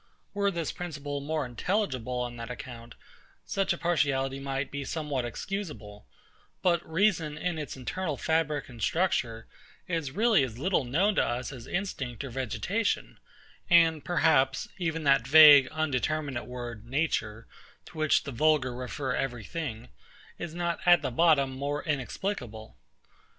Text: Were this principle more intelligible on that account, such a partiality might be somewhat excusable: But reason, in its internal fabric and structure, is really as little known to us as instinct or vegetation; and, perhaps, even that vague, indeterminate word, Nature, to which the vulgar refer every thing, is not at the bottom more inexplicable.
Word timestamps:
Were 0.33 0.49
this 0.49 0.71
principle 0.71 1.19
more 1.21 1.45
intelligible 1.45 2.21
on 2.21 2.35
that 2.37 2.49
account, 2.49 2.95
such 3.45 3.71
a 3.71 3.77
partiality 3.77 4.39
might 4.39 4.71
be 4.71 4.83
somewhat 4.83 5.25
excusable: 5.25 6.07
But 6.63 6.83
reason, 6.89 7.37
in 7.37 7.59
its 7.59 7.77
internal 7.77 8.17
fabric 8.17 8.67
and 8.67 8.81
structure, 8.81 9.45
is 9.87 10.09
really 10.09 10.43
as 10.43 10.57
little 10.57 10.85
known 10.85 11.13
to 11.17 11.23
us 11.23 11.51
as 11.51 11.67
instinct 11.67 12.23
or 12.23 12.31
vegetation; 12.31 13.19
and, 13.69 14.03
perhaps, 14.03 14.67
even 14.79 15.03
that 15.03 15.27
vague, 15.27 15.67
indeterminate 15.67 16.47
word, 16.47 16.83
Nature, 16.87 17.45
to 17.85 17.95
which 17.99 18.23
the 18.23 18.31
vulgar 18.31 18.73
refer 18.73 19.13
every 19.13 19.43
thing, 19.43 19.89
is 20.39 20.55
not 20.55 20.79
at 20.83 21.03
the 21.03 21.11
bottom 21.11 21.51
more 21.51 21.83
inexplicable. 21.83 22.75